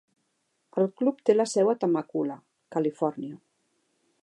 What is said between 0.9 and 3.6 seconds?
club té la seu a Temecula, Califòrnia.